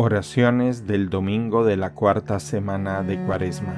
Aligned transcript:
Oraciones 0.00 0.86
del 0.86 1.10
domingo 1.10 1.64
de 1.64 1.76
la 1.76 1.90
cuarta 1.90 2.38
semana 2.38 3.02
de 3.02 3.18
Cuaresma. 3.24 3.74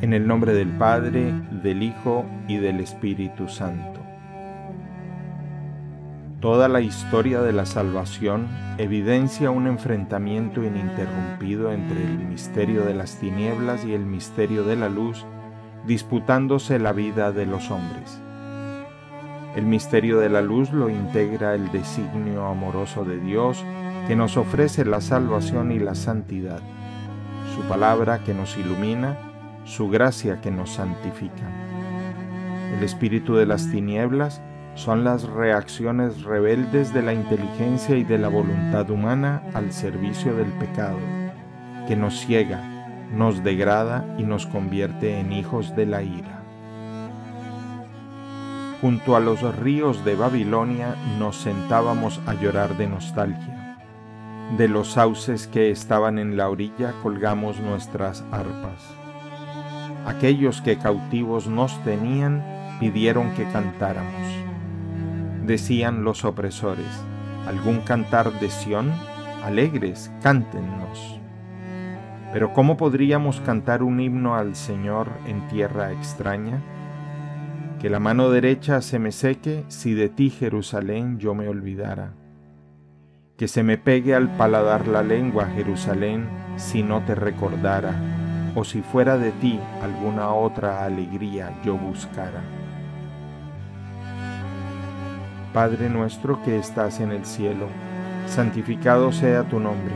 En 0.00 0.12
el 0.12 0.24
nombre 0.28 0.54
del 0.54 0.68
Padre, 0.68 1.34
del 1.64 1.82
Hijo 1.82 2.24
y 2.46 2.58
del 2.58 2.78
Espíritu 2.78 3.48
Santo. 3.48 3.98
Toda 6.38 6.68
la 6.68 6.80
historia 6.80 7.42
de 7.42 7.52
la 7.52 7.66
salvación 7.66 8.46
evidencia 8.78 9.50
un 9.50 9.66
enfrentamiento 9.66 10.62
ininterrumpido 10.62 11.72
entre 11.72 12.04
el 12.04 12.18
misterio 12.18 12.84
de 12.84 12.94
las 12.94 13.16
tinieblas 13.16 13.84
y 13.84 13.94
el 13.94 14.06
misterio 14.06 14.62
de 14.62 14.76
la 14.76 14.88
luz, 14.88 15.26
disputándose 15.88 16.78
la 16.78 16.92
vida 16.92 17.32
de 17.32 17.46
los 17.46 17.68
hombres. 17.72 18.22
El 19.54 19.66
misterio 19.66 20.18
de 20.18 20.30
la 20.30 20.40
luz 20.40 20.72
lo 20.72 20.88
integra 20.88 21.54
el 21.54 21.70
designio 21.70 22.46
amoroso 22.46 23.04
de 23.04 23.18
Dios 23.18 23.62
que 24.08 24.16
nos 24.16 24.38
ofrece 24.38 24.84
la 24.86 25.02
salvación 25.02 25.72
y 25.72 25.78
la 25.78 25.94
santidad, 25.94 26.60
su 27.54 27.60
palabra 27.68 28.24
que 28.24 28.32
nos 28.32 28.56
ilumina, 28.56 29.18
su 29.64 29.90
gracia 29.90 30.40
que 30.40 30.50
nos 30.50 30.70
santifica. 30.70 31.50
El 32.76 32.82
espíritu 32.82 33.34
de 33.34 33.44
las 33.44 33.70
tinieblas 33.70 34.40
son 34.74 35.04
las 35.04 35.24
reacciones 35.24 36.22
rebeldes 36.22 36.94
de 36.94 37.02
la 37.02 37.12
inteligencia 37.12 37.96
y 37.96 38.04
de 38.04 38.16
la 38.16 38.28
voluntad 38.28 38.90
humana 38.90 39.42
al 39.52 39.70
servicio 39.72 40.34
del 40.34 40.50
pecado, 40.52 40.98
que 41.86 41.94
nos 41.94 42.18
ciega, 42.18 43.06
nos 43.14 43.44
degrada 43.44 44.16
y 44.18 44.22
nos 44.22 44.46
convierte 44.46 45.20
en 45.20 45.32
hijos 45.32 45.76
de 45.76 45.84
la 45.84 46.02
ira. 46.02 46.41
Junto 48.82 49.14
a 49.14 49.20
los 49.20 49.42
ríos 49.58 50.04
de 50.04 50.16
Babilonia 50.16 50.96
nos 51.16 51.36
sentábamos 51.36 52.20
a 52.26 52.34
llorar 52.34 52.76
de 52.76 52.88
nostalgia. 52.88 53.78
De 54.58 54.66
los 54.66 54.94
sauces 54.94 55.46
que 55.46 55.70
estaban 55.70 56.18
en 56.18 56.36
la 56.36 56.48
orilla 56.48 56.92
colgamos 57.00 57.60
nuestras 57.60 58.24
arpas. 58.32 58.82
Aquellos 60.04 60.62
que 60.62 60.78
cautivos 60.78 61.46
nos 61.46 61.80
tenían 61.84 62.44
pidieron 62.80 63.32
que 63.36 63.44
cantáramos. 63.52 64.20
Decían 65.46 66.02
los 66.02 66.24
opresores, 66.24 67.04
¿algún 67.46 67.82
cantar 67.82 68.32
de 68.40 68.50
Sión? 68.50 68.90
Alegres, 69.44 70.10
cántennos. 70.22 71.20
Pero 72.32 72.52
¿cómo 72.52 72.76
podríamos 72.76 73.40
cantar 73.42 73.84
un 73.84 74.00
himno 74.00 74.34
al 74.34 74.56
Señor 74.56 75.06
en 75.28 75.46
tierra 75.46 75.92
extraña? 75.92 76.60
Que 77.82 77.90
la 77.90 77.98
mano 77.98 78.30
derecha 78.30 78.80
se 78.80 79.00
me 79.00 79.10
seque 79.10 79.64
si 79.66 79.92
de 79.92 80.08
ti, 80.08 80.30
Jerusalén, 80.30 81.18
yo 81.18 81.34
me 81.34 81.48
olvidara. 81.48 82.14
Que 83.36 83.48
se 83.48 83.64
me 83.64 83.76
pegue 83.76 84.14
al 84.14 84.36
paladar 84.36 84.86
la 84.86 85.02
lengua, 85.02 85.46
Jerusalén, 85.46 86.28
si 86.54 86.84
no 86.84 87.04
te 87.04 87.16
recordara, 87.16 87.92
o 88.54 88.62
si 88.62 88.82
fuera 88.82 89.18
de 89.18 89.32
ti 89.32 89.58
alguna 89.82 90.32
otra 90.32 90.84
alegría 90.84 91.60
yo 91.64 91.76
buscara. 91.76 92.40
Padre 95.52 95.90
nuestro 95.90 96.40
que 96.44 96.58
estás 96.58 97.00
en 97.00 97.10
el 97.10 97.24
cielo, 97.24 97.66
santificado 98.28 99.10
sea 99.10 99.42
tu 99.42 99.58
nombre. 99.58 99.94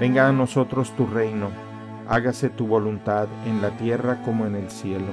Venga 0.00 0.26
a 0.26 0.32
nosotros 0.32 0.90
tu 0.96 1.06
reino, 1.06 1.50
hágase 2.08 2.48
tu 2.48 2.66
voluntad 2.66 3.28
en 3.46 3.62
la 3.62 3.70
tierra 3.76 4.20
como 4.24 4.44
en 4.44 4.56
el 4.56 4.68
cielo. 4.72 5.12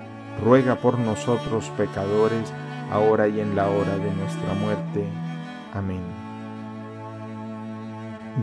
ruega 0.43 0.75
por 0.75 0.99
nosotros 0.99 1.71
pecadores, 1.77 2.53
ahora 2.91 3.27
y 3.27 3.39
en 3.39 3.55
la 3.55 3.67
hora 3.69 3.97
de 3.97 4.11
nuestra 4.13 4.53
muerte. 4.53 5.05
Amén. 5.73 6.01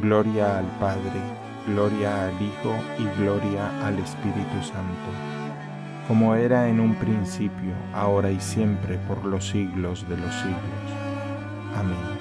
Gloria 0.01 0.59
al 0.59 0.67
Padre, 0.79 1.21
gloria 1.67 2.27
al 2.27 2.43
Hijo 2.43 2.75
y 2.99 3.21
gloria 3.21 3.87
al 3.87 3.99
Espíritu 3.99 4.63
Santo, 4.63 5.11
como 6.07 6.35
era 6.35 6.69
en 6.69 6.81
un 6.81 6.95
principio, 6.95 7.75
ahora 7.95 8.31
y 8.31 8.41
siempre, 8.41 8.99
por 9.09 9.25
los 9.25 9.49
siglos 9.49 10.09
de 10.09 10.17
los 10.17 10.35
siglos. 10.35 10.89
Amén. 11.77 12.19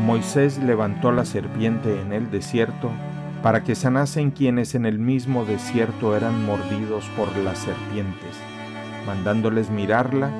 Moisés 0.00 0.58
levantó 0.58 1.10
la 1.10 1.24
serpiente 1.24 2.00
en 2.00 2.12
el 2.12 2.30
desierto, 2.30 2.90
para 3.46 3.62
que 3.62 3.76
sanasen 3.76 4.32
quienes 4.32 4.74
en 4.74 4.86
el 4.86 4.98
mismo 4.98 5.44
desierto 5.44 6.16
eran 6.16 6.44
mordidos 6.44 7.08
por 7.16 7.28
las 7.36 7.58
serpientes, 7.58 8.36
mandándoles 9.06 9.70
mirarla, 9.70 10.32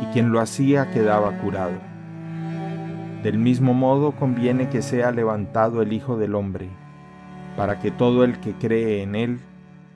y 0.00 0.06
quien 0.12 0.30
lo 0.30 0.38
hacía 0.38 0.88
quedaba 0.92 1.36
curado. 1.38 1.72
Del 3.24 3.36
mismo 3.36 3.74
modo 3.74 4.12
conviene 4.12 4.68
que 4.68 4.80
sea 4.80 5.10
levantado 5.10 5.82
el 5.82 5.92
Hijo 5.92 6.16
del 6.16 6.36
Hombre, 6.36 6.68
para 7.56 7.80
que 7.80 7.90
todo 7.90 8.22
el 8.22 8.38
que 8.38 8.52
cree 8.52 9.02
en 9.02 9.16
él, 9.16 9.40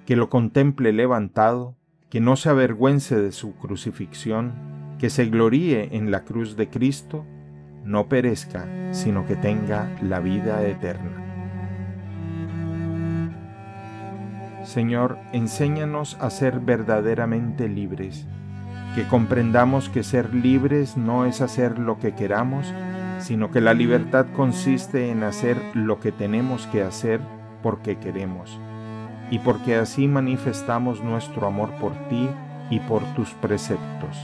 que 0.05 0.17
lo 0.17 0.29
contemple 0.29 0.93
levantado, 0.93 1.77
que 2.11 2.21
no 2.21 2.35
se 2.35 2.49
avergüence 2.49 3.15
de 3.15 3.31
su 3.31 3.55
crucifixión, 3.55 4.97
que 4.99 5.09
se 5.09 5.27
gloríe 5.27 5.91
en 5.93 6.11
la 6.11 6.25
cruz 6.25 6.57
de 6.57 6.69
Cristo, 6.69 7.25
no 7.85 8.09
perezca, 8.09 8.67
sino 8.91 9.25
que 9.25 9.37
tenga 9.37 9.97
la 10.03 10.19
vida 10.19 10.67
eterna. 10.67 11.26
Señor, 14.67 15.17
enséñanos 15.33 16.17
a 16.21 16.29
ser 16.29 16.59
verdaderamente 16.59 17.69
libres, 17.69 18.27
que 18.97 19.07
comprendamos 19.07 19.89
que 19.89 20.03
ser 20.03 20.35
libres 20.35 20.97
no 20.97 21.25
es 21.25 21.41
hacer 21.41 21.79
lo 21.79 22.01
que 22.01 22.17
queramos, 22.17 22.75
sino 23.21 23.53
que 23.53 23.61
la 23.61 23.75
libertad 23.75 24.27
consiste 24.35 25.13
en 25.13 25.23
hacer 25.23 25.57
lo 25.75 26.01
que 26.01 26.11
tenemos 26.11 26.67
que 26.67 26.83
hacer 26.83 27.21
porque 27.63 27.99
queremos, 27.99 28.59
y 29.31 29.39
porque 29.39 29.77
así 29.77 30.09
manifestamos 30.09 31.01
nuestro 31.01 31.47
amor 31.47 31.71
por 31.81 31.93
ti 32.09 32.29
y 32.69 32.81
por 32.81 33.05
tus 33.15 33.35
preceptos. 33.35 34.19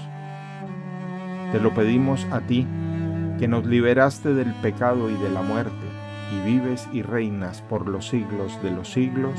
Te 1.53 1.61
lo 1.61 1.73
pedimos 1.73 2.27
a 2.33 2.41
ti, 2.41 2.67
que 3.39 3.47
nos 3.47 3.65
liberaste 3.65 4.35
del 4.35 4.53
pecado 4.55 5.09
y 5.09 5.15
de 5.15 5.31
la 5.31 5.43
muerte, 5.43 5.87
y 6.33 6.51
vives 6.51 6.89
y 6.93 7.03
reinas 7.03 7.63
por 7.63 7.89
los 7.89 8.09
siglos 8.09 8.61
de 8.61 8.73
los 8.73 8.91
siglos. 8.91 9.39